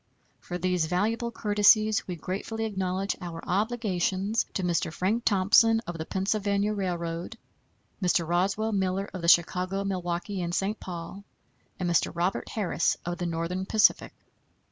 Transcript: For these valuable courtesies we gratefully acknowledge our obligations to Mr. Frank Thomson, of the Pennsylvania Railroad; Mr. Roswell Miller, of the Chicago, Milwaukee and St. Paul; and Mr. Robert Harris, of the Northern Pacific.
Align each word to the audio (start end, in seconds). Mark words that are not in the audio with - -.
For 0.39 0.57
these 0.57 0.87
valuable 0.87 1.29
courtesies 1.29 2.07
we 2.07 2.15
gratefully 2.15 2.65
acknowledge 2.65 3.15
our 3.21 3.39
obligations 3.45 4.47
to 4.55 4.63
Mr. 4.63 4.91
Frank 4.91 5.25
Thomson, 5.25 5.79
of 5.85 5.99
the 5.99 6.07
Pennsylvania 6.07 6.73
Railroad; 6.73 7.37
Mr. 8.01 8.27
Roswell 8.27 8.71
Miller, 8.71 9.07
of 9.13 9.21
the 9.21 9.27
Chicago, 9.27 9.83
Milwaukee 9.83 10.41
and 10.41 10.55
St. 10.55 10.79
Paul; 10.79 11.23
and 11.79 11.87
Mr. 11.87 12.11
Robert 12.15 12.49
Harris, 12.49 12.97
of 13.05 13.19
the 13.19 13.27
Northern 13.27 13.67
Pacific. 13.67 14.13